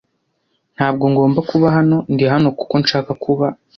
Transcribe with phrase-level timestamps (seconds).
[0.75, 1.97] Ntabwo ngomba kuba hano.
[2.13, 3.47] Ndi hano kuko nshaka kuba.